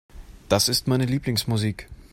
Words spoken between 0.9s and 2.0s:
Lieblingsmusik.